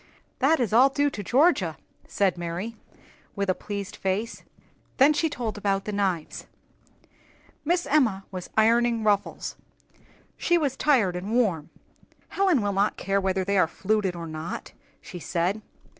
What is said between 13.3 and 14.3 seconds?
they are fluted or